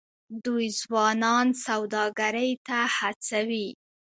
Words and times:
دوی 0.45 0.65
ځوانان 0.81 1.47
سوداګرۍ 1.65 2.51
ته 2.67 2.77
هڅوي. 2.97 3.67